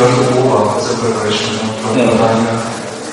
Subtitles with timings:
[0.00, 2.56] learn the whole about separation from Albania.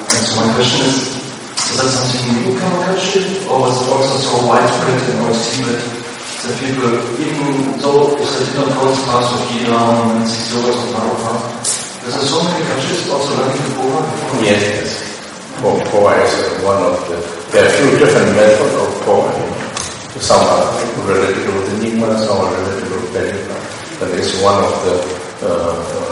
[0.07, 1.19] And so my question is,
[1.67, 5.83] is that something new come country, or is it also so widespread and more secret
[5.83, 6.87] that people,
[7.19, 11.31] even though if they did not cross parts of Iran and six hours of Europa,
[12.07, 13.99] there's so many countries also learning the Boa?
[14.47, 14.89] Yes, yes.
[15.59, 17.19] Boa is one of the,
[17.51, 19.27] there are a few different methods of Boa.
[20.23, 20.71] Some are
[21.03, 23.51] related to the Nima, some are related with Belgium.
[23.99, 24.95] And it's one of the
[25.43, 26.06] uh,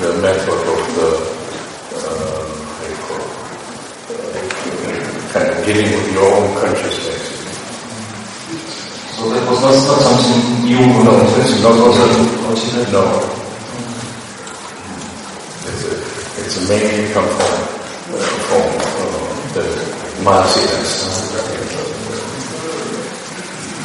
[0.00, 1.08] the method of the,
[1.94, 2.44] uh,
[2.76, 3.30] how you call it?
[4.10, 7.22] Uh, kind of dealing with your own consciousness.
[9.14, 12.92] So that was not, not something new, No, it's not for Tibet?
[12.92, 13.02] no.
[15.64, 15.92] It's, a,
[16.42, 17.54] it's mainly come from,
[18.14, 18.64] uh, from
[18.98, 19.64] uh, the
[20.26, 20.92] Mahasiddhas.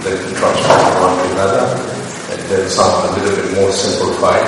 [0.04, 1.66] They transform one to another,
[2.32, 4.48] and then some a little bit more simplified,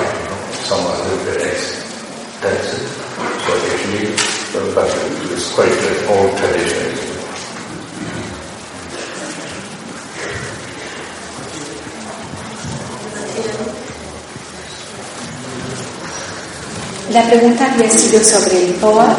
[17.12, 19.14] La pregunta había sido sobre el POA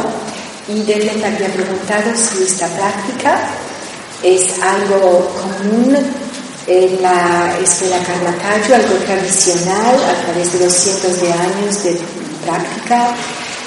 [0.68, 3.50] y Devlet había preguntado si esta práctica
[4.22, 6.21] es algo común
[6.66, 11.98] en la escuela Karmakayo, algo tradicional a través de los cientos de años de
[12.46, 13.14] práctica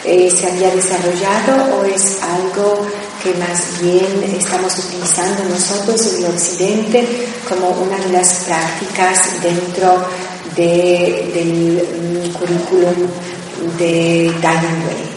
[0.05, 2.85] eh, se había desarrollado o es algo
[3.23, 10.05] que más bien estamos utilizando nosotros en el occidente como una de las prácticas dentro
[10.55, 13.07] de- del currículum
[13.79, 15.15] de Diamond Way.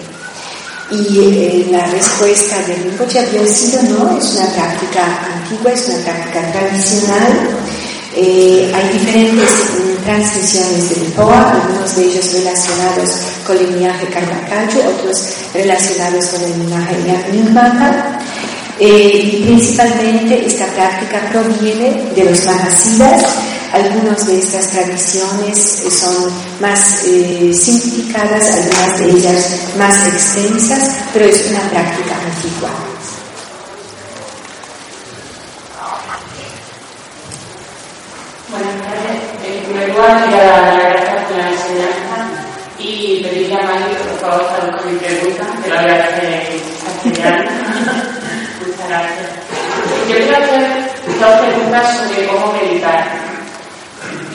[0.90, 5.98] Y eh, la respuesta de Rinpoche había sido no, es una práctica antigua, es una
[5.98, 7.50] práctica tradicional.
[8.20, 13.10] Eh, hay diferentes mm, transmisiones del POA, algunos de ellos relacionados
[13.46, 16.96] con el linaje Karmakayo, otros relacionados con el linaje.
[18.80, 23.22] Eh, y principalmente esta práctica proviene de los Mahasiddhas.
[23.72, 31.24] Algunas de estas tradiciones eh, son más eh, simplificadas, algunas de ellas más extensas, pero
[31.24, 32.97] es una práctica antigua.
[39.98, 42.16] Lugar, quería dar las gracias por la enseñanza
[42.78, 46.60] y pedirle a Mari, por favor, mi pregunta, que la voy a hacer.
[48.64, 49.28] Muchas gracias.
[50.08, 50.62] Yo quiero hacer
[51.19, 53.08] dos preguntas sobre cómo meditar.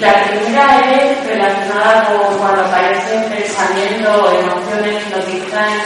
[0.01, 5.81] La primera es relacionada con cuando aparecen pensamientos o emociones que nos distraen.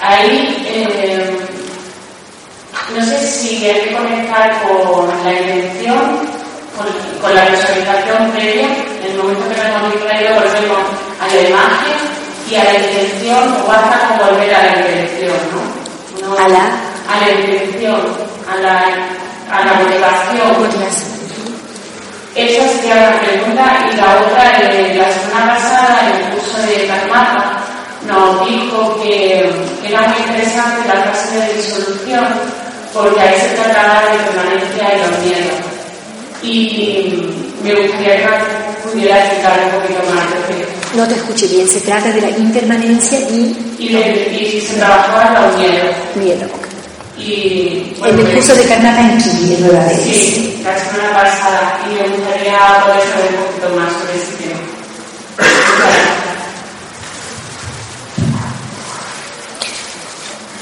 [0.00, 1.36] Ahí, eh,
[2.96, 6.37] no sé si hay que conectar con la intención
[6.78, 6.86] con,
[7.20, 8.66] con la visualización previa,
[9.04, 10.78] en el momento que nos hemos distraído volvemos
[11.20, 11.98] a la imagen
[12.50, 15.60] y a la intención, o basta con volver a la intención, ¿no?
[16.28, 16.76] No- A la-
[17.08, 18.00] a la intención,
[18.50, 18.74] a la,
[19.50, 20.88] a la motivación.
[22.34, 26.86] Esa sería una pregunta y la otra, eh, la semana pasada en el curso de
[26.86, 27.56] Karmapa
[28.06, 29.40] nos dijo que
[29.84, 32.26] era muy interesante la fase de disolución
[32.94, 35.54] porque ahí se trataba de permanencia y los miedos.
[36.42, 37.14] Y
[37.62, 40.24] me gustaría que pudiera explicar un poquito más
[40.96, 45.46] No te escuché bien, se trata de la impermanencia y y, de- y se trabajaba
[45.48, 45.94] los miedos.
[46.16, 46.46] miedo.
[46.46, 46.66] ok.
[47.18, 50.14] Y En el pues, curso de en Kiwi, en Nueva Delhi.
[50.14, 55.68] Sí, la semana pasada y me gustaría poder saber un poquito más sobre ese tema.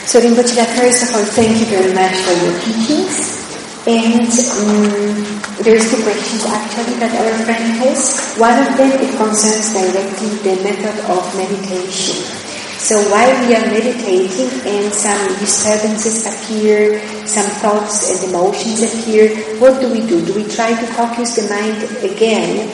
[0.06, 3.35] So Rinpoche, first of all, thank you very much for your teachings.
[3.86, 5.22] And um,
[5.62, 8.34] there's two questions actually that our friend has.
[8.34, 12.18] One of them, it concerns directly the method of meditation.
[12.82, 19.30] So while we are meditating and some disturbances appear, some thoughts and emotions appear,
[19.62, 20.18] what do we do?
[20.24, 22.66] Do we try to focus the mind again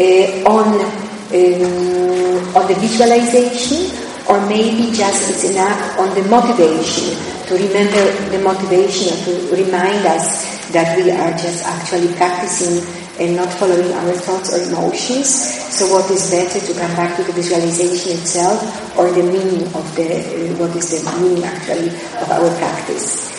[0.00, 0.80] uh, on
[1.28, 3.92] um, on the visualization,
[4.28, 7.12] or maybe just it's enough on the motivation
[7.48, 12.82] to remember the motivation or to remind us that we are just actually practicing
[13.18, 15.30] and not following our thoughts or emotions.
[15.70, 18.58] So what is better to come back to the visualization itself
[18.98, 21.88] or the meaning of the, uh, what is the meaning actually
[22.18, 23.30] of our practice?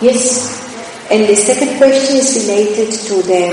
[0.00, 0.62] Yes.
[1.10, 3.44] And the second question is related to the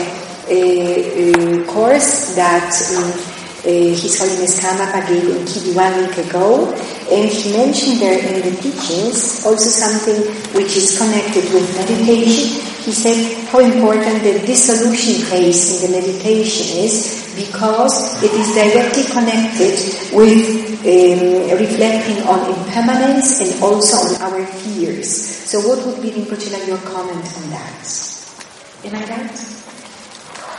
[0.43, 3.09] uh, uh, course that um,
[3.65, 6.69] uh, His Holiness Karmapa gave in Kibi one week ago.
[7.11, 10.23] And he mentioned there in the teachings also something
[10.53, 16.83] which is connected with meditation he said how important the dissolution phase in the meditation
[16.83, 19.71] is because it is directly connected
[20.11, 20.43] with
[20.83, 25.07] um, reflecting on impermanence and also on our fears.
[25.49, 27.87] So what would be, Rinpoche, your comment on that?
[28.83, 29.31] Am I right?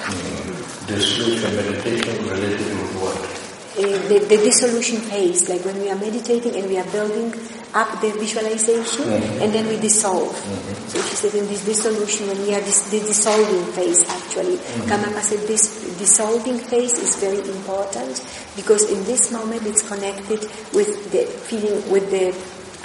[0.08, 2.74] Mm, dissolution meditation related to
[3.04, 3.33] what?
[3.74, 7.34] Uh, the, the, dissolution phase, like when we are meditating and we are building
[7.74, 9.42] up the visualization mm-hmm.
[9.42, 10.30] and then we dissolve.
[10.30, 10.86] Mm-hmm.
[10.86, 14.86] So she said in this dissolution, when we are this, the dissolving phase actually, mm-hmm.
[14.86, 18.22] Karmapa said this dissolving phase is very important
[18.54, 22.30] because in this moment it's connected with the feeling, with the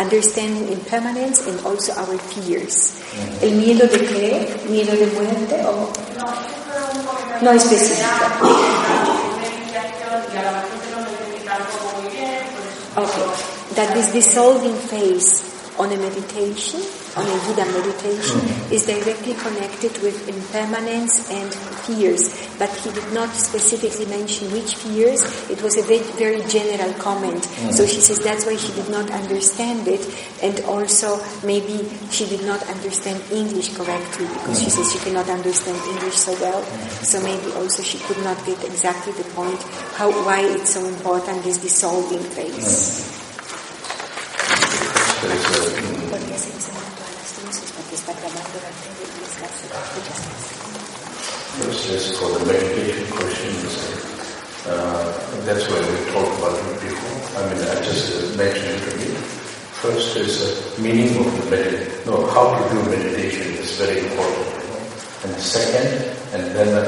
[0.01, 2.97] understanding impermanence and also our fears.
[2.97, 3.43] Mm-hmm.
[3.45, 4.57] ¿El miedo de qué?
[4.73, 5.93] ¿Miedo de muerte o...?
[6.17, 8.78] No, no específico.
[13.79, 15.47] That this dissolving phase
[15.79, 16.83] on a meditation,
[17.15, 18.73] on a Buddha meditation, mm-hmm.
[18.75, 21.47] is directly connected with impermanence and
[21.87, 22.27] fears.
[22.59, 25.23] But he did not specifically mention which fears.
[25.49, 27.39] It was a very, very general comment.
[27.39, 27.71] Mm-hmm.
[27.71, 30.03] So she says that's why she did not understand it.
[30.43, 34.83] And also maybe she did not understand English correctly because she mm-hmm.
[34.83, 36.59] says she cannot understand English so well.
[37.07, 39.63] So maybe also she could not get exactly the point
[39.95, 43.08] how, why it's so important this dissolving phase.
[45.19, 45.35] First
[51.89, 53.75] is for the meditation questions.
[54.65, 55.11] Uh,
[55.43, 57.19] that's why we talked about it before.
[57.35, 59.11] I mean, I just uh, mentioned it me.
[59.83, 61.99] First is uh, meaning of the meditation.
[62.05, 64.47] No, how to do meditation is very important.
[64.55, 64.79] You know?
[65.25, 66.79] And second, and then uh,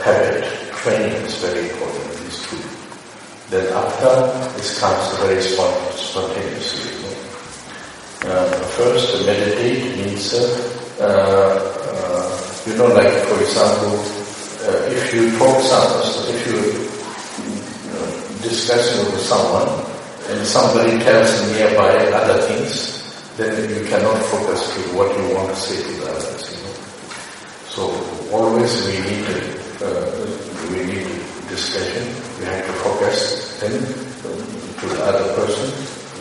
[0.00, 0.40] habit,
[0.72, 2.56] training is very important, these two.
[3.50, 6.93] Then after, it comes very spontaneously.
[8.26, 10.48] Uh, first, meditate means, uh,
[11.00, 12.24] uh,
[12.66, 14.00] you know, like for example,
[14.64, 16.56] uh, if you talk something, if you
[18.40, 19.68] discussing with someone
[20.30, 23.04] and somebody tells nearby other things,
[23.36, 26.48] then you cannot focus to what you want to say to the others.
[26.48, 26.74] You know?
[27.68, 27.82] So
[28.32, 29.36] always we need to,
[30.72, 31.06] we need
[31.52, 32.08] discussion.
[32.40, 33.84] We have to focus then
[34.80, 35.68] to the other person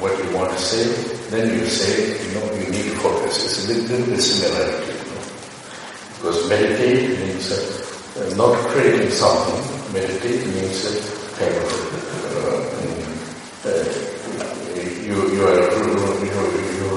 [0.04, 0.84] what you want to say,
[1.30, 3.44] then you say, you know, you need focus.
[3.46, 4.20] It's a little, bit
[5.10, 5.22] know.
[6.18, 9.60] Because meditate means uh, not creating something.
[9.94, 10.92] Meditate means uh,
[11.38, 11.70] kind of,
[12.34, 13.86] uh, uh,
[15.04, 15.94] you, you are, you,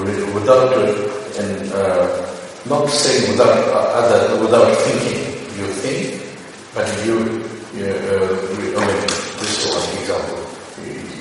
[0.07, 2.23] you, without, uh, and, uh,
[2.67, 5.23] not saying without other, without thinking.
[5.57, 6.21] You think,
[6.75, 8.25] but you uh,
[8.77, 9.01] I mean,
[9.37, 10.41] this is one example.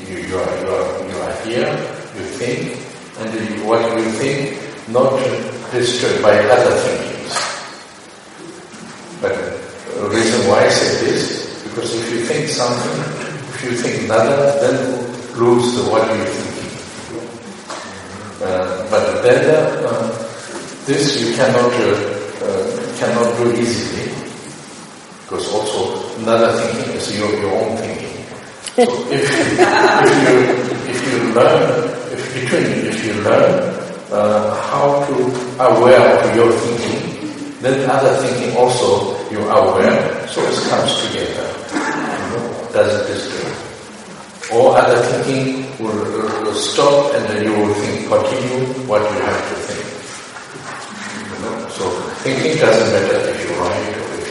[0.08, 0.56] You, you, are,
[1.04, 1.68] you are here,
[2.16, 2.80] you think,
[3.18, 4.56] and what you think
[4.96, 5.12] not
[5.72, 7.36] disturbed by other thinkings.
[9.20, 9.36] But
[9.92, 12.96] the reason why I say this, because if you think something,
[13.52, 14.76] if you think another, then
[15.36, 16.72] lose the what you're thinking.
[18.40, 19.40] Uh, but then
[19.84, 20.08] uh,
[20.86, 21.92] this you cannot uh,
[22.46, 22.64] uh,
[22.96, 24.12] cannot do easily,
[25.24, 28.24] because also another thinking is your, your own thinking.
[28.76, 30.36] So if, if you
[30.88, 33.75] if you learn, if between, if you learn
[34.10, 35.14] uh, how to
[35.58, 41.46] aware of your thinking, then other thinking also you are aware, so it comes together.
[41.74, 43.66] You know, doesn't disturb.
[44.52, 45.98] Or other thinking will,
[46.44, 49.82] will stop and then you will think, continue what you have to think.
[51.26, 51.68] You know?
[51.68, 51.90] So
[52.22, 54.26] thinking doesn't matter if you write or if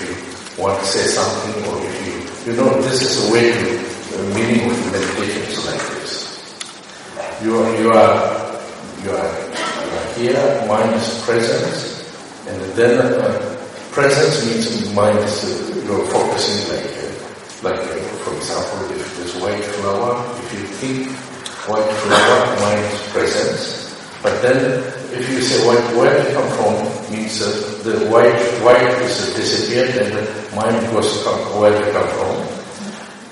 [0.58, 3.86] you want to say something or if you, you know, this is a way to,
[4.16, 7.44] the meaning of meditation is like this.
[7.44, 8.62] You are, you are,
[9.04, 9.45] you are
[10.16, 12.08] here, mind is present,
[12.48, 13.58] and then uh,
[13.92, 19.36] presence means mind is, uh, you're focusing like, uh, like uh, for example, if there's
[19.44, 21.12] white flower, if you think
[21.68, 23.86] white flower, mind is presence.
[24.24, 27.52] But then, if you say white, where it come from, means uh,
[27.84, 32.36] the white white is disappeared and the mind goes come, where it come from.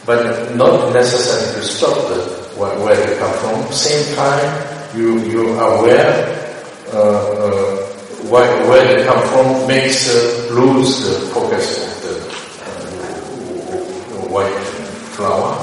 [0.06, 3.72] But not necessary to stop the where, where it come from.
[3.72, 6.43] Same time, you you are aware
[8.30, 12.16] where, where it come from makes uh, lose the focus of the
[12.66, 14.64] uh, white
[15.16, 15.54] flower.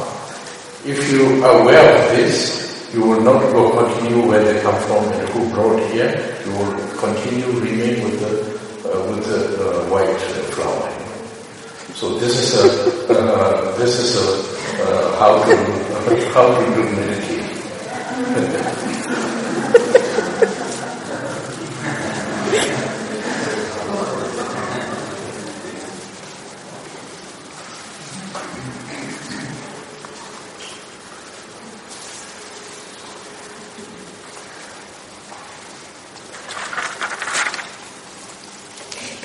[0.85, 2.61] If you are aware of this,
[2.95, 6.11] you will not go continue where they come from and who brought here.
[6.45, 8.33] You will continue remain with the
[8.89, 10.19] uh, with the uh, white
[10.55, 10.91] flower.
[11.95, 12.67] So this is a
[13.15, 14.27] uh, this is a
[14.83, 15.55] uh, how to
[16.35, 18.87] how to do meditation.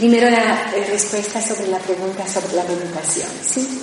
[0.06, 3.28] Primero la respuesta sobre la pregunta sobre la meditación.
[3.44, 3.82] ¿sí?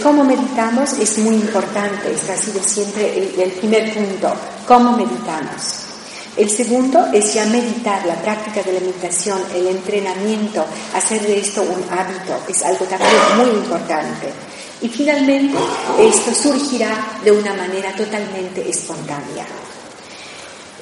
[0.00, 4.32] Cómo meditamos es muy importante, este ha sido siempre el, el primer punto,
[4.64, 5.86] cómo meditamos.
[6.36, 10.64] El segundo es ya meditar, la práctica de la meditación, el entrenamiento,
[10.94, 14.32] hacer de esto un hábito, es algo también muy importante.
[14.82, 15.58] Y finalmente,
[15.98, 19.44] esto surgirá de una manera totalmente espontánea.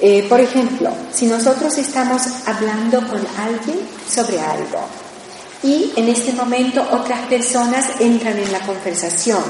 [0.05, 4.81] Eh, por ejemplo, si nosotros estamos hablando con alguien sobre algo
[5.63, 9.41] y en este momento otras personas entran en la conversación,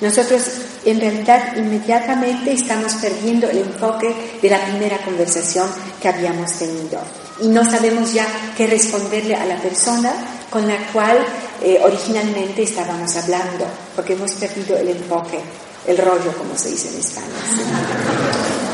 [0.00, 0.42] nosotros
[0.84, 5.68] en realidad inmediatamente estamos perdiendo el enfoque de la primera conversación
[6.00, 6.98] que habíamos tenido
[7.40, 10.14] y no sabemos ya qué responderle a la persona
[10.50, 11.24] con la cual
[11.62, 15.38] eh, originalmente estábamos hablando, porque hemos perdido el enfoque,
[15.86, 17.26] el rollo, como se dice en España.
[17.54, 17.62] ¿sí?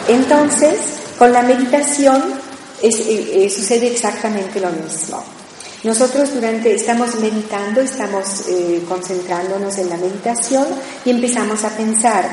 [0.15, 0.79] Entonces,
[1.19, 2.23] con la meditación
[2.81, 5.23] eh, eh, sucede exactamente lo mismo.
[5.83, 10.67] Nosotros durante estamos meditando, estamos eh, concentrándonos en la meditación
[11.05, 12.29] y empezamos a pensar,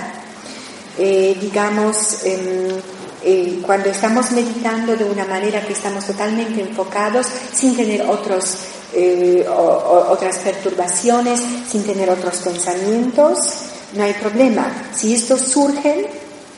[0.98, 2.24] digamos,
[3.28, 8.58] eh, cuando estamos meditando de una manera que estamos totalmente enfocados, sin tener otros,
[10.10, 13.40] otras perturbaciones, sin tener otros pensamientos,
[13.94, 14.72] no hay problema.
[14.96, 16.06] Si estos surgen,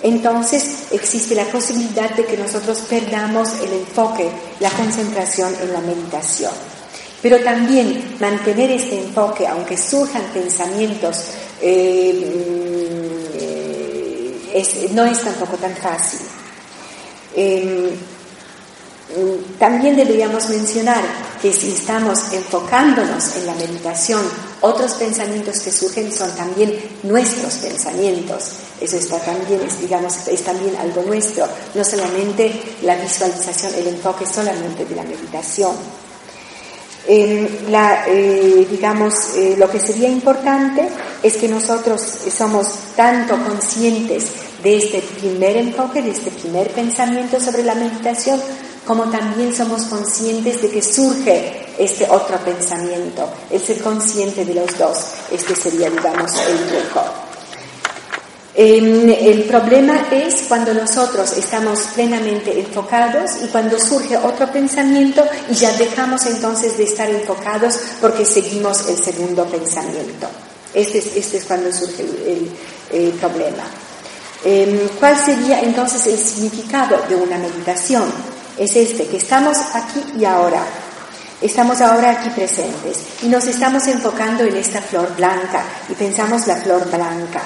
[0.03, 6.51] entonces existe la posibilidad de que nosotros perdamos el enfoque, la concentración en la meditación.
[7.21, 11.25] Pero también mantener este enfoque, aunque surjan pensamientos,
[11.61, 12.77] eh,
[14.53, 16.19] es, no es tampoco tan fácil.
[17.35, 17.95] Eh,
[19.57, 21.01] también deberíamos mencionar
[21.41, 24.21] que si estamos enfocándonos en la meditación,
[24.61, 26.73] otros pensamientos que surgen son también
[27.03, 28.51] nuestros pensamientos.
[28.81, 32.51] Eso está también, es, digamos, es también algo nuestro, no solamente
[32.83, 35.71] la visualización, el enfoque solamente de la meditación.
[37.09, 38.05] Eh, la,
[38.69, 40.89] digamos, eh, lo que sería importante
[41.23, 44.25] es que nosotros somos tanto conscientes
[44.61, 48.41] de este primer enfoque, de este primer pensamiento sobre la meditación,
[48.87, 54.77] como también somos conscientes de que surge este otro pensamiento, el ser consciente de los
[54.77, 54.97] dos.
[55.29, 57.03] Este sería, digamos, el truco.
[58.55, 65.53] Eh, el problema es cuando nosotros estamos plenamente enfocados y cuando surge otro pensamiento y
[65.53, 70.27] ya dejamos entonces de estar enfocados porque seguimos el segundo pensamiento.
[70.73, 72.03] Este es, este es cuando surge
[72.91, 73.63] el, problema.
[74.43, 78.36] Eh, ¿Cuál sería entonces el significado de una meditación?
[78.57, 80.63] Es este, que estamos aquí y ahora.
[81.39, 86.55] Estamos ahora aquí presentes y nos estamos enfocando en esta flor blanca y pensamos la
[86.55, 87.41] flor blanca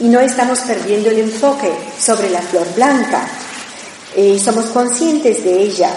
[0.00, 3.26] y no estamos perdiendo el enfoque sobre la flor blanca.
[4.16, 5.90] Eh, somos conscientes de ella.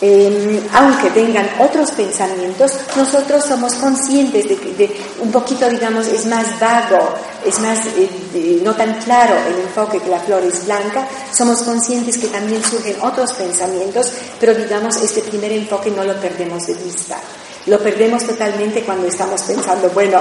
[0.00, 6.60] Eh, aunque vengan otros pensamientos, nosotros somos conscientes de que un poquito, digamos, es más
[6.60, 7.14] vago,
[7.46, 12.18] es más, eh, no tan claro el enfoque que la flor es blanca, somos conscientes
[12.18, 17.18] que también surgen otros pensamientos, pero digamos, este primer enfoque no lo perdemos de vista.
[17.64, 20.20] Lo perdemos totalmente cuando estamos pensando, bueno,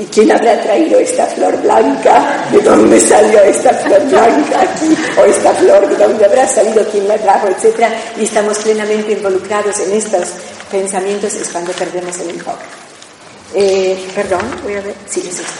[0.00, 2.46] ¿Y quién habrá traído esta flor blanca?
[2.50, 4.96] ¿De dónde salió esta flor blanca aquí?
[5.20, 6.82] ¿O esta flor de dónde habrá salido?
[6.90, 7.48] ¿Quién la trajo?
[7.48, 7.94] Etcétera.
[8.18, 10.28] Y estamos plenamente involucrados en estos
[10.70, 12.64] pensamientos, es cuando perdemos el enfoque.
[13.54, 14.94] Eh, perdón, voy a ver.
[15.06, 15.52] Sí, es esto.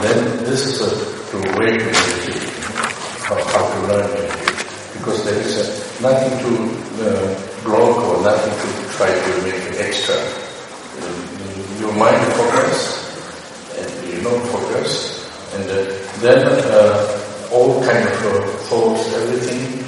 [0.00, 2.40] Then this is a to meditate,
[3.28, 4.10] how, to learn
[4.94, 6.50] because there is a, nothing to
[7.04, 10.16] uh, block or nothing to try to make extra.
[11.80, 13.09] Your mind focus,
[14.28, 15.24] and focus,
[15.54, 19.80] and uh, then uh, all kind of uh, thoughts, everything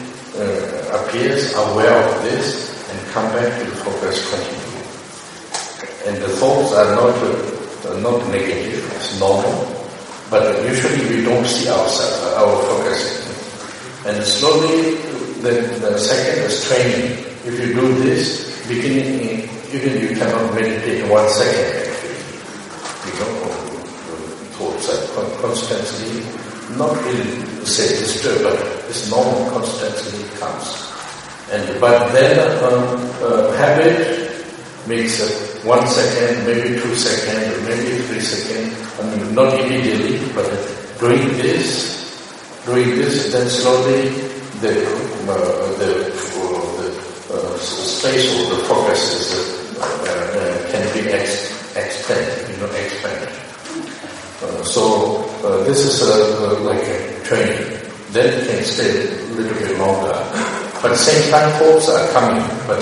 [0.92, 4.72] appears, aware of this, and come back to the focus continue.
[6.06, 7.14] And the thoughts are not
[8.00, 9.86] not negative, it's normal,
[10.30, 13.02] but usually we don't see ourselves, our focus.
[14.06, 14.96] And slowly,
[15.42, 17.24] the, the second is training.
[17.44, 21.91] If you do this, beginning, even you cannot meditate one second
[24.88, 26.22] are constantly,
[26.76, 28.58] not really say disturbed, but
[28.88, 30.88] it's normal, constantly comes.
[31.50, 34.32] And but then um, uh, habit
[34.86, 38.72] makes it one second, maybe two second, or maybe three second.
[38.98, 40.48] I mean, not immediately, but
[40.98, 44.08] doing this, doing this, then slowly
[44.60, 44.74] the
[45.28, 46.88] uh, the, uh, the
[47.34, 53.28] uh, space or the focus is, uh, uh, can be ex- expanded, you know, expanded.
[54.42, 55.22] Uh, so
[55.72, 57.80] this is like a training.
[58.12, 60.12] Then it can stay a little bit longer.
[60.82, 62.44] But at the same time, thoughts are coming.
[62.66, 62.80] But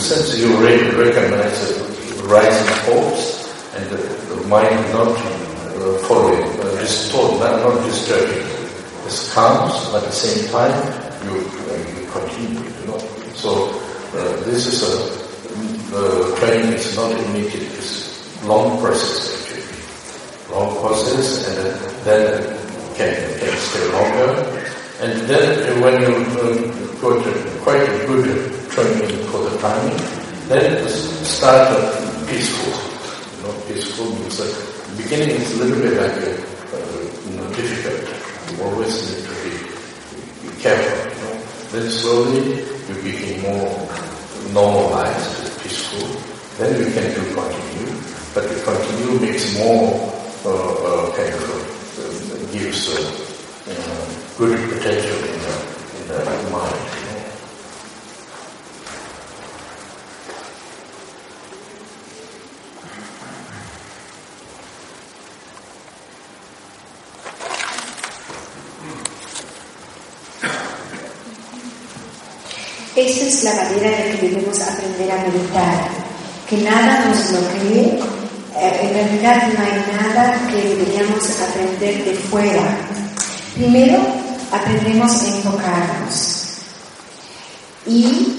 [0.00, 3.98] since you already recognize the rising thoughts and the,
[4.32, 10.12] the mind not uh, following, uh, distort, not, not disturbing, it comes, but at the
[10.12, 10.72] same time,
[11.28, 12.64] you, uh, you continue.
[12.64, 12.98] You know?
[13.34, 13.76] So
[14.16, 15.20] uh, this is a
[15.90, 19.29] the training is not immediate; it's long process
[20.80, 22.60] process, and then
[22.96, 24.30] can, can stay longer.
[25.00, 26.52] And then when you uh,
[27.00, 27.24] got
[27.62, 28.26] quite a good
[28.70, 29.96] training for the timing,
[30.48, 30.88] then
[31.24, 31.72] start
[32.28, 32.72] peaceful.
[33.36, 37.48] You know, peaceful means that beginning is a little bit like a, uh, you know,
[37.54, 38.04] difficult.
[38.50, 41.00] You always need to be, be careful.
[41.08, 41.36] You know.
[41.72, 43.88] Then slowly you become more
[44.52, 46.08] normalized, peaceful.
[46.58, 47.96] Then you can do continue.
[48.34, 55.54] But the continue makes more kind of gives uh, good potential in the,
[56.00, 57.00] in the mind.
[72.96, 75.88] Esa es la manera en que debemos aprender a meditar,
[76.48, 77.30] que nada nos
[78.60, 82.78] eh, en realidad no hay nada que deberíamos aprender de fuera.
[83.54, 83.98] Primero,
[84.52, 86.44] aprendemos a enfocarnos.
[87.86, 88.36] Y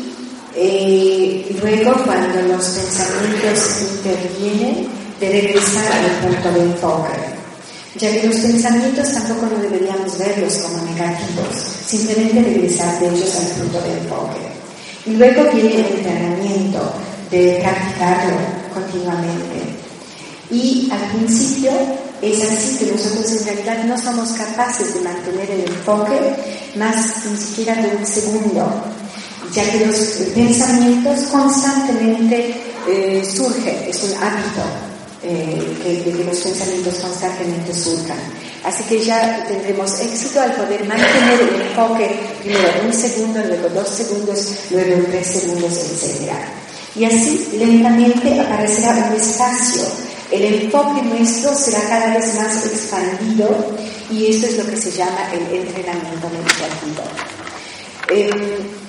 [0.55, 7.11] eh, luego, cuando los pensamientos intervienen, de regresar al punto de enfoque.
[7.95, 11.55] Ya que los pensamientos tampoco no deberíamos verlos como negativos,
[11.85, 14.39] simplemente regresar de ellos al punto de enfoque.
[15.05, 16.93] Y luego viene el entrenamiento
[17.29, 18.37] de practicarlo
[18.73, 19.70] continuamente.
[20.51, 21.71] Y al principio
[22.21, 26.19] es así que nosotros en realidad no somos capaces de mantener el enfoque
[26.75, 28.69] más ni siquiera de un segundo,
[29.53, 29.97] ya que los
[30.35, 32.53] pensamientos constantemente
[32.87, 34.61] eh, surgen, es un hábito
[35.23, 38.17] eh, que, que los pensamientos constantemente surjan.
[38.65, 43.87] Así que ya tendremos éxito al poder mantener el enfoque primero un segundo, luego dos
[43.87, 46.31] segundos, luego tres segundos, etc.
[46.95, 53.75] Y así lentamente aparecerá un espacio el enfoque nuestro será cada vez más expandido
[54.09, 57.03] y esto es lo que se llama el entrenamiento meditativo.
[58.09, 58.81] Em,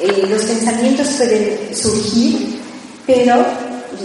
[0.00, 2.60] eh, los pensamientos pueden surgir,
[3.06, 3.44] pero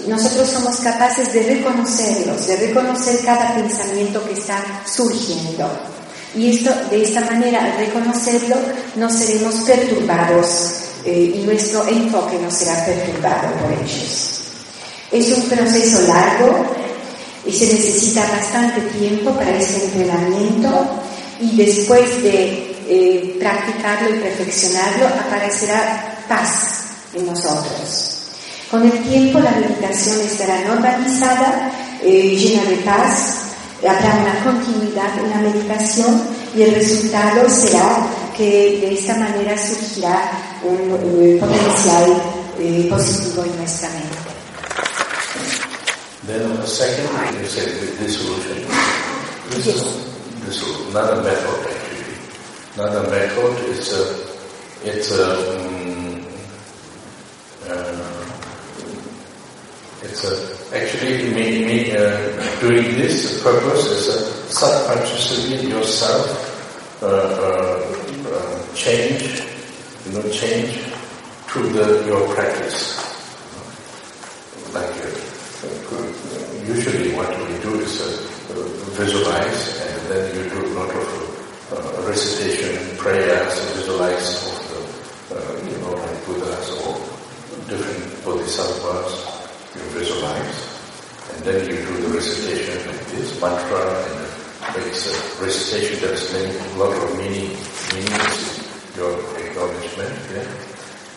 [0.08, 5.70] nosotros somos capaces de reconocerlos, de reconocer cada pensamiento que está surgiendo.
[6.36, 8.56] Y esto, de esta manera, al reconocerlo,
[8.96, 14.43] no seremos perturbados eh, y nuestro enfoque no será perturbado por ellos.
[15.14, 16.66] Es un proceso largo
[17.46, 20.70] y se necesita bastante tiempo para este entrenamiento
[21.40, 28.18] y después de eh, practicarlo y perfeccionarlo aparecerá paz en nosotros.
[28.72, 31.72] Con el tiempo la meditación estará normalizada,
[32.02, 33.36] eh, llena de paz,
[33.88, 36.24] habrá una continuidad en la meditación
[36.56, 40.32] y el resultado será que de esta manera surgirá
[40.64, 42.22] un, potencial
[42.60, 44.23] eh, positivo en nuestra mente.
[46.26, 47.66] Then the second you say
[47.98, 48.68] dissolution.
[49.50, 49.82] This yes.
[50.48, 52.16] is another method actually.
[52.76, 54.04] Another method is a,
[54.88, 56.26] it's a, um,
[57.68, 58.24] uh,
[60.02, 64.20] it's a, actually uh, doing this, the purpose is a
[64.52, 67.84] subconsciously yourself uh, uh,
[68.34, 69.44] uh, change,
[70.06, 70.80] you know, change
[71.52, 72.98] to the, your practice.
[74.74, 75.34] Like uh,
[76.66, 81.34] usually what we do is uh, visualize and then you do a lot of
[82.08, 86.94] recitation, prayers, visualize of the, uh, you know, like Buddhas or
[87.68, 89.12] different bodhisattvas,
[89.76, 90.60] you visualize.
[91.34, 96.56] And then you do the recitation like this, mantra, and makes a recitation that's many,
[96.56, 97.58] a lot of meaning,
[97.94, 100.46] meanings, your acknowledgement, yeah.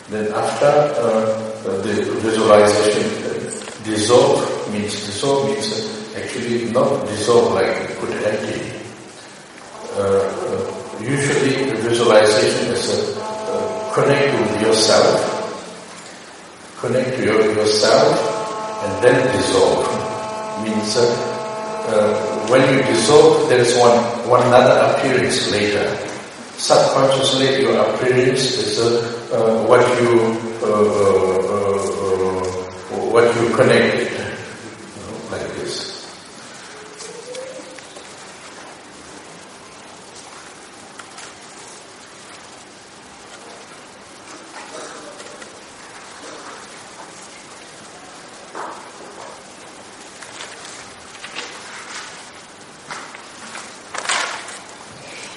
[0.09, 7.77] Then after uh, the visualization, uh, dissolve means, dissolve means actually not dissolve like
[8.25, 8.73] empty.
[9.97, 15.21] Uh, uh, usually the visualization is a, uh, connect with yourself,
[16.81, 18.13] connect to your, yourself
[18.85, 19.87] and then dissolve.
[20.65, 23.97] Means uh, when you dissolve, there is one,
[24.29, 25.97] one another appearance later.
[26.57, 30.47] Subconsciously, your appearance is uh, what you
[33.17, 34.16] what you connected,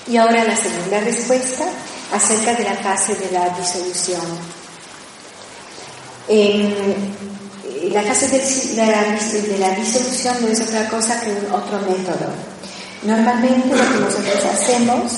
[0.09, 1.65] Y ahora la segunda respuesta
[2.13, 4.21] acerca de la fase de la disolución.
[6.27, 6.73] En
[7.93, 12.29] la fase de la, disolución no es otra cosa que un otro método.
[13.03, 15.13] Normalmente lo que nosotros hacemos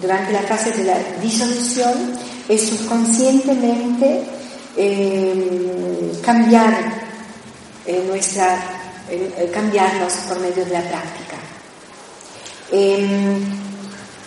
[0.00, 2.12] durante la fase de la disolución
[2.48, 4.22] es subconscientemente
[4.76, 6.74] eh, cambiar
[7.86, 8.58] eh, nuestra,
[9.10, 11.25] eh, cambiarnos por medio de la práctica.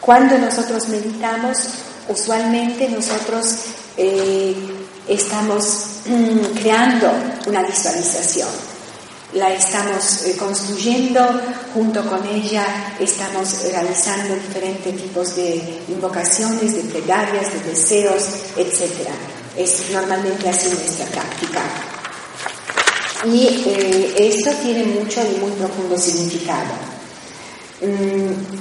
[0.02, 1.58] Cuando nosotros meditamos,
[2.08, 3.56] usualmente nosotros
[5.08, 5.66] estamos
[6.56, 7.12] creando
[7.48, 8.50] una visualización.
[9.34, 11.22] La estamos construyendo,
[11.74, 18.24] junto con ella estamos realizando diferentes tipos de invocaciones, de plegarias, de deseos,
[18.58, 19.08] etc.
[19.56, 21.62] Es normalmente así nuestra práctica.
[23.26, 26.74] Y eh, esto tiene mucho y muy profundo significado.
[27.82, 28.19] Mm,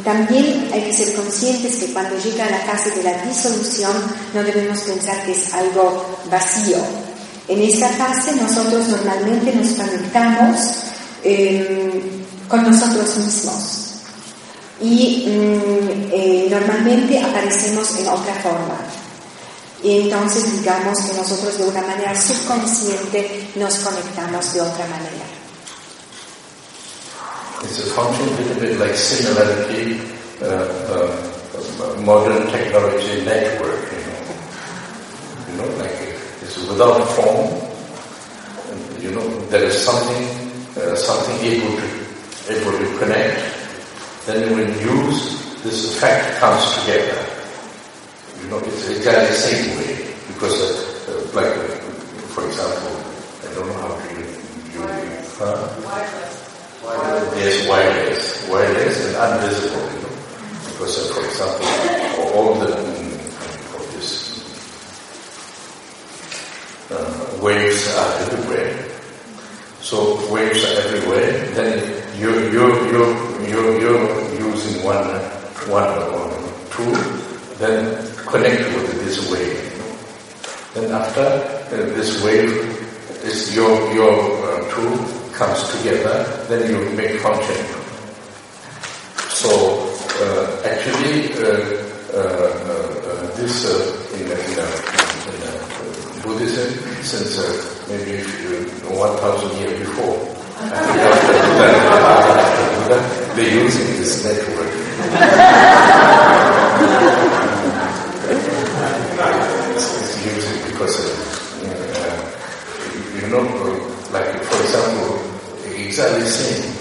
[0.09, 3.92] también hay que ser conscientes que cuando llega la fase de la disolución
[4.33, 6.79] no debemos pensar que es algo vacío.
[7.47, 10.61] En esta fase nosotros normalmente nos conectamos
[11.23, 14.01] eh, con nosotros mismos
[14.81, 18.79] y mm, eh, normalmente aparecemos en otra forma.
[19.83, 25.38] Y entonces digamos que nosotros de una manera subconsciente nos conectamos de otra manera.
[27.61, 30.01] It's a function a little bit like similarity,
[30.40, 30.47] uh,
[30.94, 34.23] uh, modern technology network, you know.
[35.51, 35.90] You know, like
[36.40, 37.51] it's without form.
[38.71, 40.23] And, you know, there is something,
[40.81, 41.88] uh, something able to,
[42.49, 43.42] able to connect.
[44.27, 47.27] Then when used, this effect comes together.
[48.42, 50.14] You know, it's exactly the same way.
[50.29, 51.53] Because, uh, uh, like,
[52.31, 52.94] for example,
[53.42, 54.37] I don't know how to use,
[54.75, 55.85] use uh, there's
[56.85, 57.28] wireless,
[58.51, 60.13] wireless and invisible, you know.
[60.69, 61.67] Because, uh, for example,
[62.35, 62.73] all the
[63.77, 64.11] of this
[66.91, 68.89] uh, waves are everywhere.
[69.81, 69.97] So
[70.33, 71.47] waves are everywhere.
[71.57, 71.79] Then
[72.21, 73.03] you you you
[73.49, 75.09] you you're using one
[75.73, 76.29] one or
[76.69, 76.93] two.
[77.57, 79.57] Then connect with this wave.
[80.75, 82.53] Then after uh, this wave
[83.25, 87.64] is your your uh, tool comes together, then you make function.
[89.31, 89.87] So
[90.18, 91.79] uh, actually, uh,
[92.11, 93.62] uh, uh this
[94.18, 94.59] in, in, in
[96.22, 96.74] Buddhism,
[97.05, 97.38] since
[97.88, 98.24] maybe
[98.90, 100.18] 1,000 years before,
[103.37, 104.72] they're using this network.
[109.79, 110.98] it's, using because
[113.14, 113.44] you know,
[114.12, 115.22] like for example,
[115.99, 116.75] same.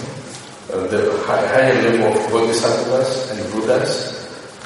[0.70, 4.14] Uh, the high, higher level of bodhisattvas and buddhas,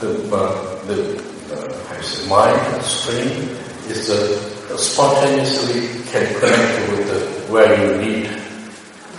[0.00, 1.16] the, uh, the
[1.54, 3.48] uh, mind, stream,
[3.88, 8.30] is uh, spontaneously can connect with the, where you need.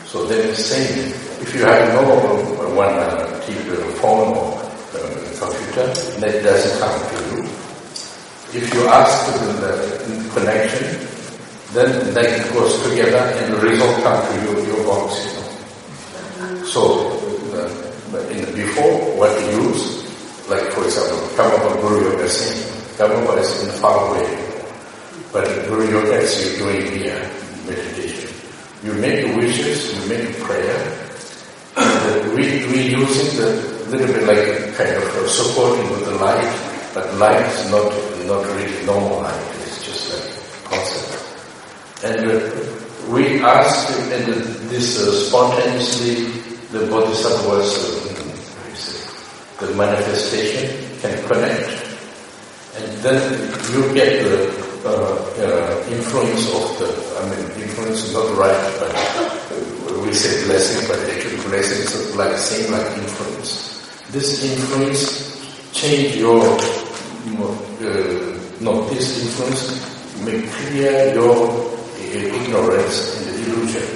[0.06, 1.14] So then the same.
[1.42, 5.88] If you have no uh, one uh, TV phone or uh, computer,
[6.20, 7.44] that doesn't come to you.
[8.54, 11.13] If you ask the, the connection,
[11.74, 15.26] then that goes together and the result comes to you, your box.
[15.26, 16.66] You know.
[16.66, 16.82] So,
[17.54, 20.06] uh, in the before, what you use,
[20.50, 22.62] like for example, Kamapa Guru Yoga saying,
[22.98, 24.28] Kamapa is in far away,
[25.32, 27.30] but Guru Yoga is you're doing here,
[27.68, 28.30] meditation.
[28.84, 30.78] You make wishes, you make prayer,
[32.36, 37.42] we, we using the little bit like kind of supporting with the light, but light
[37.42, 37.90] is not,
[38.28, 41.14] not really normal light, it's just like concept.
[42.14, 42.30] And
[43.12, 44.26] we ask, and
[44.70, 46.30] this uh, spontaneously,
[46.70, 47.74] the bodhisattvas,
[49.58, 51.74] uh, the manifestation can connect.
[52.78, 53.18] And then
[53.74, 54.46] you get the
[54.86, 58.94] uh, uh, influence of the, I mean, influence not right, but
[60.06, 63.90] we say blessing, but actually blessing is like same like influence.
[64.12, 69.82] This influence change your, uh, no, this influence
[70.24, 71.73] make clear your
[72.12, 73.88] ignorance and illusion.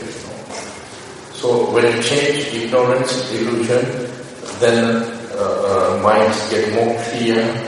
[1.34, 4.12] So when you change ignorance, illusion,
[4.60, 7.68] then uh, uh, minds get more clear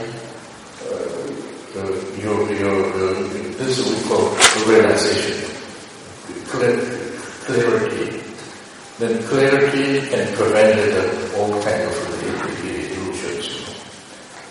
[2.19, 3.23] your, your,
[3.56, 4.30] this we call
[4.67, 5.49] realization,
[7.45, 8.23] clarity.
[8.99, 11.95] Then clarity can prevent all kind of
[12.63, 13.47] illusions.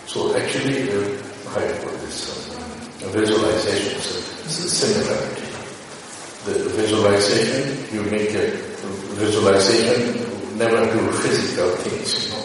[0.06, 1.22] So actually, uh,
[1.52, 5.37] how put this, uh, visualization is a similarity.
[6.48, 8.56] The visualization, you make a
[9.20, 12.40] visualization, never do physical things, you know,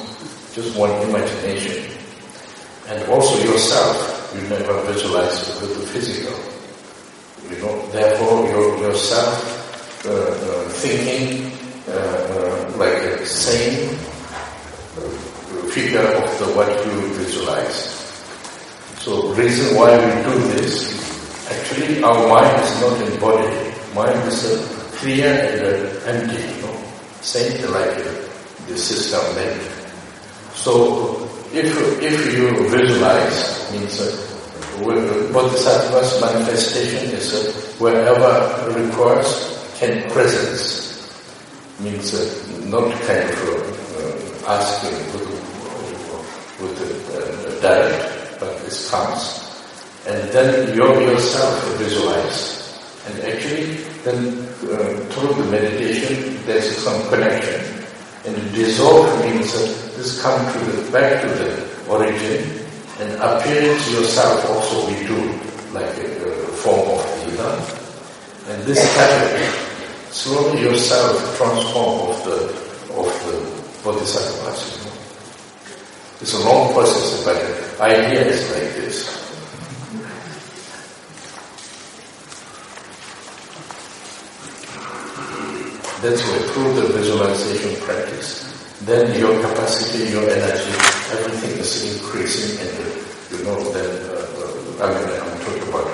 [0.51, 1.89] just one imagination.
[2.89, 3.95] And also yourself,
[4.35, 6.35] you never visualize with the physical.
[7.49, 11.53] You know, therefore your, yourself uh, uh, thinking
[11.87, 13.95] uh, uh like a same
[14.97, 15.09] uh,
[15.71, 18.03] figure of the what you visualize.
[18.99, 20.91] So reason why we do this,
[21.49, 23.72] actually our mind is not embodied.
[23.93, 24.57] Mind is a
[24.97, 26.73] clear and empty, you know,
[27.21, 27.95] same like
[28.67, 29.61] the system meant.
[30.55, 31.69] So if,
[32.01, 41.13] if you visualize, means uh, Bodhisattva's manifestation is uh, wherever requires can presence,
[41.79, 45.29] means uh, not kind of uh, asking with,
[46.61, 46.77] with
[47.13, 49.39] uh, direct, but this comes.
[50.07, 52.62] And then you yourself visualize.
[53.05, 54.39] And actually, then
[54.71, 57.83] uh, through the meditation, there's some connection.
[58.25, 62.63] And dissolve means that this comes the, back to the origin
[62.99, 65.19] and appear to yourself also we do,
[65.73, 67.83] like a, a form of Dina.
[68.53, 69.63] And this happens.
[70.15, 72.63] Slowly yourself transform of the
[72.93, 74.77] of the bodhisattvas.
[74.77, 74.97] You know?
[76.21, 79.22] It's a long process, but the idea is like this.
[86.03, 88.43] That's why through the visualization practice,
[88.83, 90.75] then your capacity, your energy,
[91.15, 92.75] everything is increasing and
[93.31, 95.87] you know that, uh, I mean, I'm talking about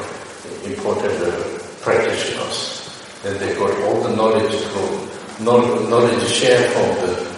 [0.66, 2.90] important uh, practitioners,
[3.24, 7.30] and they got all the knowledge from, knowledge shared from the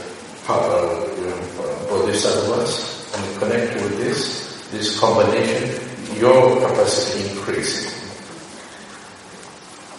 [0.48, 5.76] uh, you know, bodhisattvas and connect with this, this combination,
[6.18, 7.92] your capacity increasing.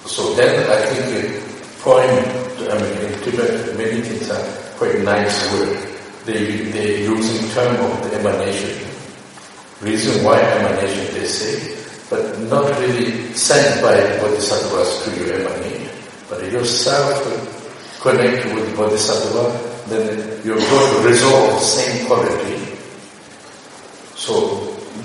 [0.07, 0.82] So then I
[5.13, 5.77] nice word.
[6.25, 6.41] They,
[6.73, 8.89] they using term of the emanation.
[9.83, 11.55] Reason why emanation they say,
[12.09, 15.91] but not really sent by Bodhisattvas to you emanate,
[16.31, 17.13] but yourself
[18.01, 19.45] connect with Bodhisattva,
[19.89, 20.07] then
[20.45, 22.57] you're going to resolve the same quality.
[24.17, 24.35] So,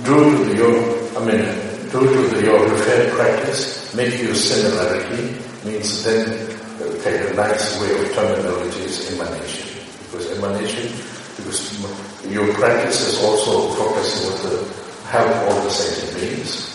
[0.05, 0.75] due to your,
[1.17, 1.43] I mean,
[1.91, 6.29] due to the, your referred practice, make your similarity, means then
[6.79, 9.66] uh, take a nice way of terminology is emanation.
[10.17, 10.89] Because emanation,
[11.37, 11.77] because
[12.25, 14.73] your practice is also focusing on the
[15.05, 16.73] help all the sentient beings.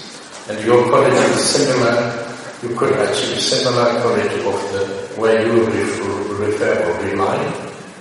[0.48, 2.22] And your quality is similar,
[2.62, 4.86] you could achieve similar quality of the,
[5.18, 7.42] where you refer, refer or rely,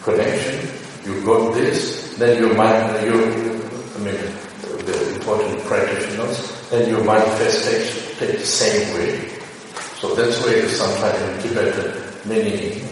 [0.03, 0.69] connection,
[1.05, 4.21] you got this, then your mind, you, I mean,
[4.85, 9.27] the important practitioners, then your manifestation take the same way.
[9.97, 12.85] So that's why sometimes in Tibet many,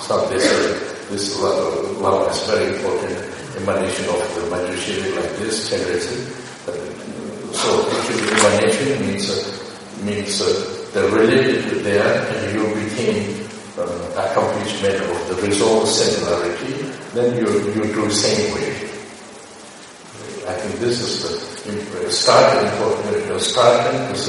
[0.00, 3.18] some they say this lama is very important
[3.58, 6.22] emanation of the Manjushri like this generated.
[7.52, 10.46] So actually emanation means, uh, means uh,
[10.94, 13.46] the related there and you became
[13.76, 16.74] uh, accomplishment of the result similarity,
[17.12, 18.70] then you, you do the same way.
[20.46, 21.22] I think this is
[21.64, 23.40] the starting point.
[23.42, 24.28] Starting is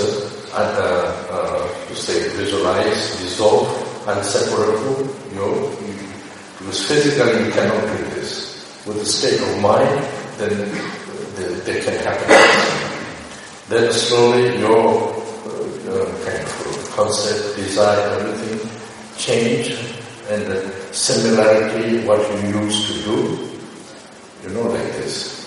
[0.53, 3.69] uh, uh, to say visualize, dissolve,
[4.07, 5.77] inseparable, you know,
[6.61, 8.85] because physically you cannot do this.
[8.85, 10.05] With the state of mind,
[10.37, 10.69] then
[11.65, 12.29] they can happen.
[13.67, 18.69] Then slowly your uh, kind of concept, desire, everything
[19.17, 19.71] change,
[20.29, 23.49] and the similarity, what you used to do,
[24.43, 25.40] you know, like this.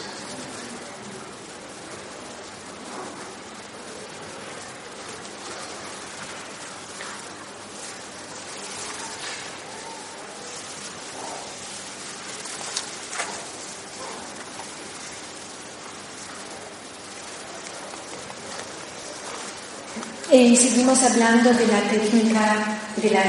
[20.36, 23.22] Eh, seguimos hablando de la técnica de la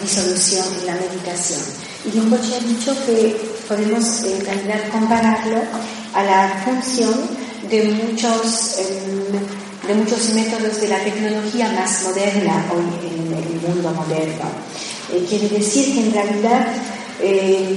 [0.00, 1.58] disolución y la meditación.
[2.04, 3.34] Y Rinpoche ha dicho que
[3.66, 5.60] podemos en realidad compararlo
[6.14, 7.14] a la función
[7.68, 13.90] de muchos, em, de muchos métodos de la tecnología más moderna hoy en el mundo
[13.94, 14.46] moderno.
[15.12, 16.68] Eh, quiere decir que en realidad
[17.20, 17.76] eh,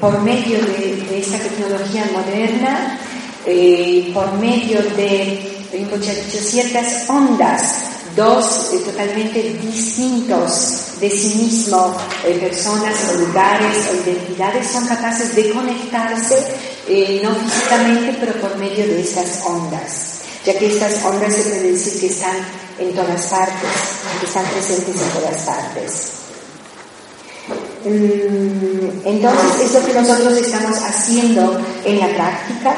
[0.00, 3.00] por medio de, de esta tecnología moderna,
[3.44, 11.34] eh, por medio de Rinpoche ha dicho ciertas ondas dos eh, totalmente distintos de sí
[11.36, 16.42] mismo, eh, personas o lugares o identidades, son capaces de conectarse,
[16.88, 21.72] eh, no físicamente, pero por medio de estas ondas, ya que estas ondas se puede
[21.72, 22.36] decir que están
[22.78, 23.70] en todas partes,
[24.20, 26.16] que están presentes en todas partes.
[27.84, 32.74] Mm, entonces, es lo que nosotros estamos haciendo en la práctica,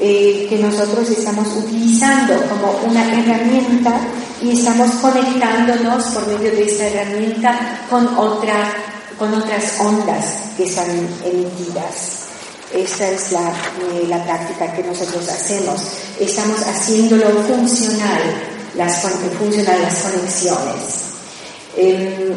[0.00, 3.98] eh, que nosotros estamos utilizando como una herramienta
[4.42, 8.72] y estamos conectándonos por medio de esta herramienta con, otra,
[9.18, 10.24] con otras ondas
[10.56, 10.88] que están
[11.24, 12.18] emitidas.
[12.72, 15.80] Esta es la, eh, la práctica que nosotros hacemos.
[16.20, 18.20] Estamos haciéndolo funcional,
[18.76, 19.00] las,
[19.38, 21.08] funcional las conexiones.
[21.76, 22.34] Eh,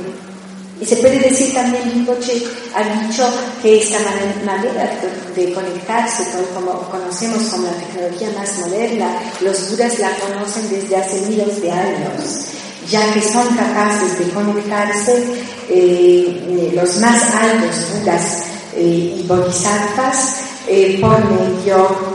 [0.82, 2.41] y se puede decir también, Rinpoche
[2.74, 3.24] ha dicho
[3.62, 4.89] que esta manera
[5.36, 6.24] de conectarse,
[6.56, 11.72] como conocemos como la tecnología más moderna, los Budas la conocen desde hace miles de
[11.72, 12.48] años,
[12.89, 15.24] ya que son capaces de conectarse
[15.70, 18.44] eh, los más altos Budas
[18.76, 20.36] eh, y Bodhisattvas
[20.67, 22.12] eh, por medio,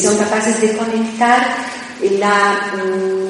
[0.00, 1.56] son capaces de conectar
[2.20, 2.72] la...
[2.76, 3.26] Mm,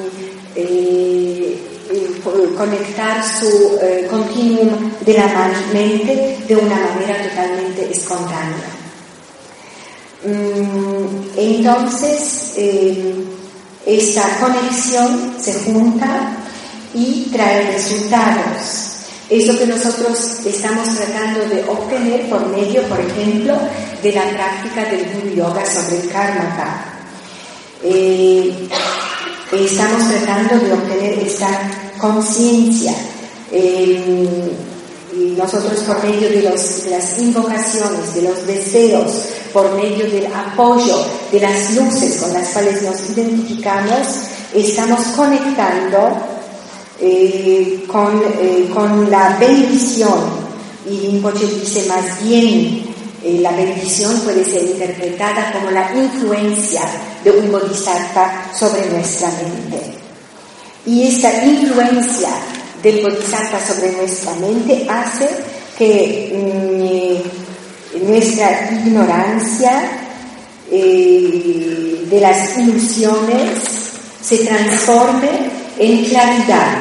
[2.55, 8.77] conectar su eh, continuum de la mente de una manera totalmente espontánea.
[10.25, 13.15] Mm, entonces, eh,
[13.85, 16.37] esta conexión se junta
[16.93, 18.87] y trae resultados.
[19.29, 23.57] Es lo que nosotros estamos tratando de obtener por medio, por ejemplo,
[24.01, 26.85] de la práctica del Guru Yoga sobre el Karma.
[27.83, 28.67] Eh,
[29.51, 31.47] estamos tratando de obtener esta
[31.97, 32.93] conciencia.
[33.51, 34.51] Eh,
[35.13, 39.11] y nosotros por medio de, las invocaciones, de los deseos,
[39.51, 40.95] por medio del apoyo
[41.31, 44.07] de las luces con las cuales nos identificamos,
[44.53, 46.17] estamos conectando
[46.99, 50.47] eh, con, eh, con, la bendición.
[50.87, 52.85] Y Rinpoche dice más bien,
[53.41, 56.81] la bendición puede ser interpretada como la influencia
[57.23, 60.06] de un bodhisattva sobre nuestra mente.
[60.87, 62.29] Y esta influencia
[62.81, 65.27] del Bodhisattva sobre nuestra mente hace
[65.77, 69.81] que mm, nuestra ignorancia
[70.71, 73.49] eh, de las ilusiones
[74.21, 75.29] se transforme
[75.77, 76.77] en claridad.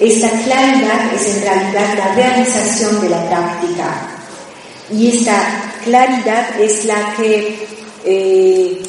[0.00, 4.08] Esta claridad es en realidad la realización de la práctica.
[4.92, 7.66] Y esta claridad es la que,
[8.04, 8.82] eh,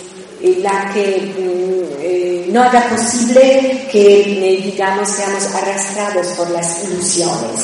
[0.55, 7.61] la que mm, eh, no haga posible que, eh, digamos, seamos arrastrados por las ilusiones.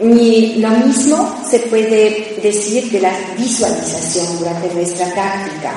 [0.00, 5.72] Y lo mismo se puede decir de la visualización durante nuestra práctica.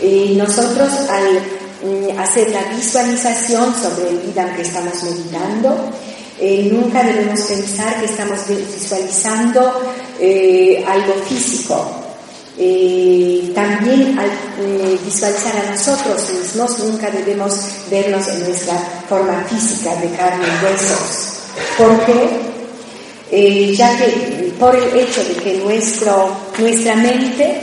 [0.00, 1.40] Eh, nosotros al
[1.82, 5.90] mm, hacer la visualización sobre el vida que estamos meditando,
[6.40, 9.60] eh, nunca debemos pensar que estamos visualizando
[10.86, 12.05] algo físico,
[12.58, 17.54] eh, también al eh, visualizar a nosotros mismos, nunca debemos
[17.90, 21.34] vernos en nuestra forma física de carne y huesos.
[21.76, 22.46] porque
[23.30, 27.60] eh, ya que por el hecho de que nuestro, nuestra mente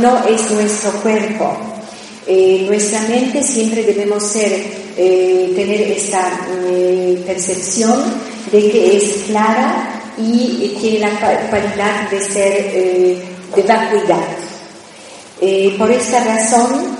[0.00, 1.56] no es nuestro cuerpo,
[2.66, 4.50] nuestra mente siempre debemos ser,
[4.96, 6.30] tener esta
[7.26, 8.02] percepción
[8.50, 11.10] de que es clara y tiene la
[11.50, 14.36] cualidad de ser de vacuidad.
[15.40, 16.96] Eh, por esta razón,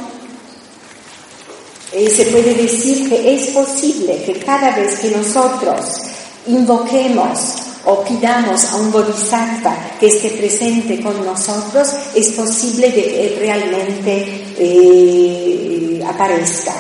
[1.93, 6.03] eh, se puede decir que es posible que cada vez que nosotros
[6.47, 7.39] invoquemos
[7.85, 16.03] o pidamos a un bodhisattva que esté presente con nosotros, es posible que realmente eh,
[16.07, 16.73] aparezca.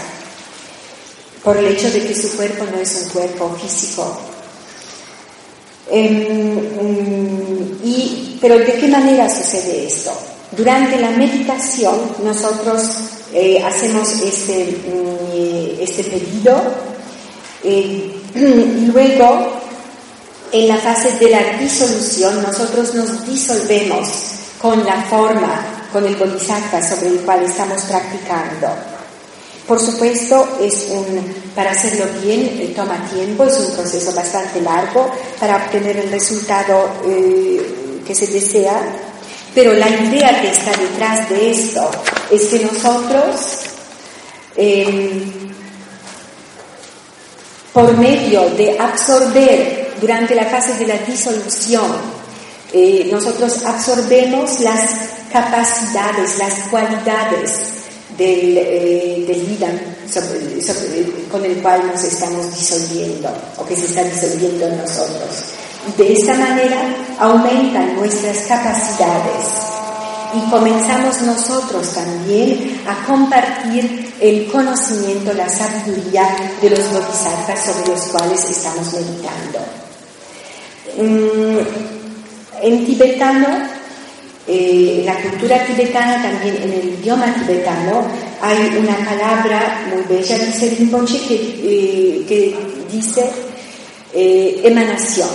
[1.43, 4.16] Por el hecho de que su cuerpo no es un cuerpo físico,
[7.84, 10.11] y, pero ¿de qué manera sucede esto?
[10.57, 12.82] Durante la meditación nosotros
[13.32, 16.62] eh, hacemos este, mm, este pedido
[17.64, 19.61] eh, y luego
[20.53, 24.09] en la fase de la disolución nosotros nos disolvemos
[24.61, 28.91] con la forma, con el bodhisattva sobre el cual estamos practicando.
[29.67, 35.09] Por supuesto, es un, para hacerlo bien eh, toma tiempo, es un proceso bastante largo
[35.39, 38.75] para obtener el resultado eh, que se desea,
[39.55, 41.89] pero la idea que está detrás de esto
[42.31, 43.61] es que nosotros,
[44.57, 45.31] em,
[47.73, 51.87] por medio de absorber durante la fase de la disolución,
[52.73, 54.91] eh, nosotros absorbemos las
[55.33, 57.82] capacidades, las cualidades
[58.17, 59.43] del, eh, del
[61.31, 65.45] con el cual nos estamos disolviendo o que se está disolviendo en nosotros.
[65.97, 69.73] De esta manera aumentan nuestras capacidades
[70.35, 76.29] y comenzamos nosotros también a compartir el conocimiento, la sabiduría
[76.61, 79.59] de los bodhisattvas sobre los cuales estamos meditando.
[80.99, 81.59] Mm,
[82.63, 83.49] en tibetano,
[84.47, 88.05] eh, la cultura tibetana, también en el idioma tibetano,
[88.40, 92.57] hay una palabra muy bella, dice Rinpoche, que, eh,
[92.90, 93.24] dice
[94.12, 95.28] eh, emanación.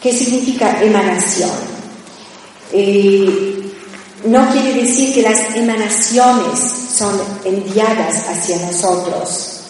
[0.00, 1.50] ¿Qué significa emanación?
[4.26, 6.60] no quiere decir que las emanaciones
[6.94, 9.60] son enviadas hacia nosotros,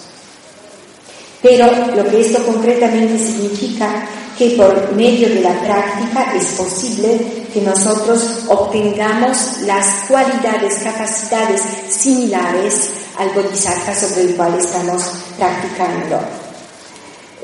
[1.41, 4.07] pero lo que esto concretamente significa
[4.41, 11.61] que por medio de la práctica es posible que nosotros obtengamos las cualidades, capacidades
[11.91, 12.89] similares
[13.19, 15.03] al bodhisattva sobre el cual estamos
[15.37, 16.21] practicando.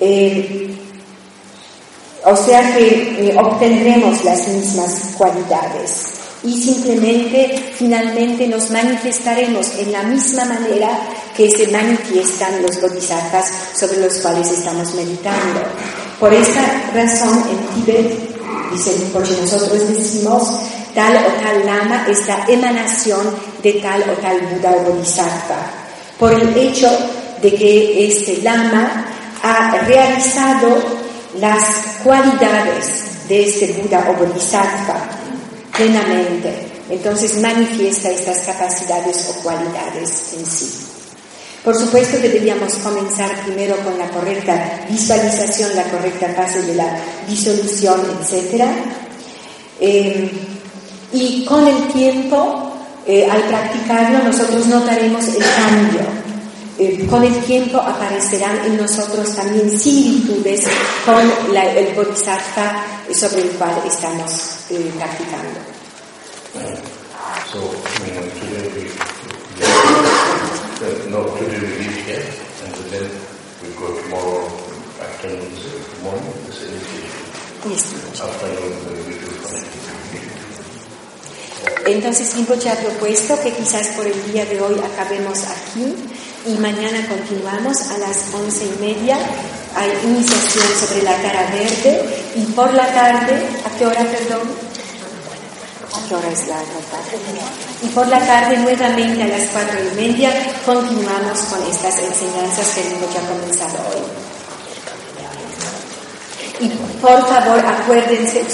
[0.01, 0.74] Eh,
[2.24, 6.15] o sea que eh, obtendremos las mismas cualidades
[6.47, 10.90] y simplemente finalmente nos manifestaremos en la misma manera
[11.36, 15.61] que se manifiestan los bodhisattvas sobre los cuales estamos meditando.
[16.20, 16.62] Por esta
[16.94, 20.61] razón en Tíbet, dice porque nosotros decimos,
[20.94, 23.26] tal o tal lama es la emanación
[23.62, 25.66] de tal o tal Buda o Bodhisattva,
[26.16, 26.88] por el hecho
[27.42, 29.05] de que este lama
[29.42, 30.78] ha realizado
[31.40, 31.64] las
[32.05, 35.15] cualidades de este Buda o Bodhisattva
[35.76, 36.54] plenamente.
[36.90, 40.86] Entonces manifiesta estas capacidades o cualidades en sí.
[41.64, 46.96] Por supuesto que debíamos comenzar primero con la correcta visualización, la correcta fase de la
[47.28, 48.64] disolución, etc.
[49.80, 50.30] Eh,
[51.12, 52.72] y con el tiempo,
[53.04, 56.25] eh, al practicarlo, nosotros notaremos el cambio.
[56.78, 60.66] Eh, con el tiempo aparecerán en nosotros también similitudes
[61.06, 61.20] con
[61.56, 64.58] el bodhisattva sobre el cual estamos
[64.98, 65.60] practicando.
[70.78, 72.22] Uh, no, today we leave here,
[72.62, 73.08] and then
[73.62, 74.44] we go tomorrow
[75.00, 75.72] afternoon, so
[76.04, 77.24] morning, this initiation.
[77.64, 78.20] Yes.
[78.20, 78.76] Afternoon,
[79.08, 79.36] we do
[81.86, 85.94] Entonces Rinpoche ha propuesto que quizás por el día de hoy acabemos aquí
[86.47, 89.16] y mañana continuamos a las once y media.
[89.74, 93.34] Hay iniciación sobre la cara verde y por la tarde,
[93.64, 94.66] ¿a qué hora, perdón?
[96.09, 97.18] qué hora es la tarde?
[97.82, 100.30] Y por la tarde, nuevamente a las cuatro y media,
[100.64, 104.03] continuamos con estas enseñanzas que hemos ya comenzado hoy.
[106.61, 106.68] Y
[107.01, 108.44] por favor, acuérdense,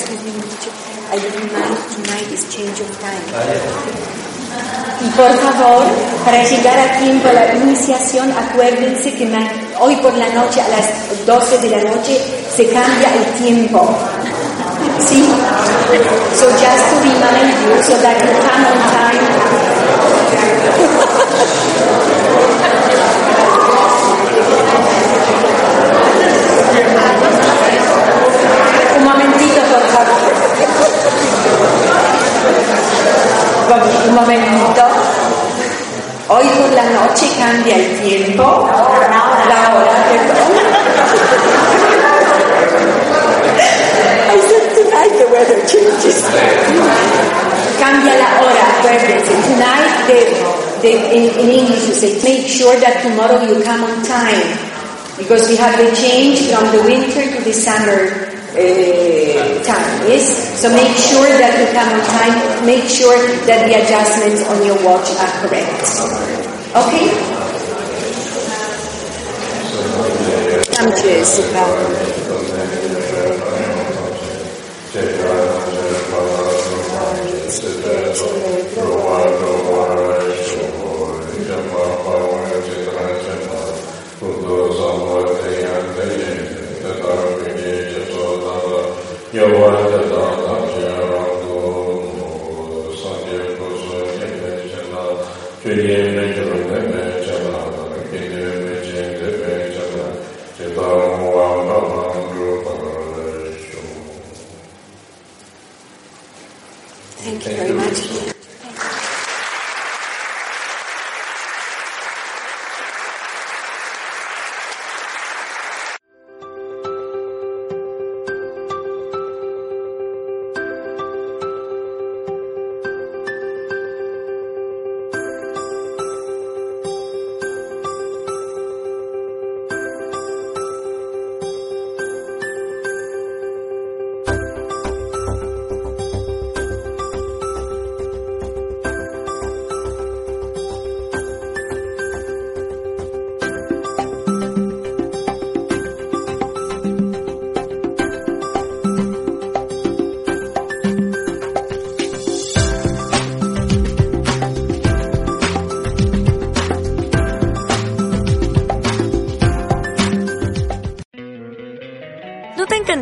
[5.05, 5.85] Y por favor,
[6.25, 9.29] para llegar a tiempo a la iniciación, acuérdense que
[9.81, 12.21] hoy por la noche, a las 12 de la noche,
[12.55, 13.97] se cambia el tiempo.
[15.09, 15.29] ¿Sí?
[16.37, 19.53] So just to remind you so that you come on time.
[28.97, 30.23] Un momentito, por favor.
[33.71, 34.83] Un momentito.
[36.29, 38.69] Hoy por la noche cambia el tiempo.
[38.69, 40.53] La hora, perdón.
[44.75, 46.25] Tonight the weather changes.
[47.79, 49.33] Cambia la hora, acuérdense.
[49.47, 50.19] Tonight, the,
[50.83, 54.59] the, in, in English you say, make sure that tomorrow you come on time.
[55.19, 60.61] Because we have the change from the winter to the summer uh, time, yes?
[60.61, 62.67] So make sure that you come on time.
[62.67, 65.83] Make sure that the adjustments on your watch are correct.
[66.77, 67.09] Okay?
[70.77, 72.13] Come, Jessica.
[89.33, 89.82] 有啊。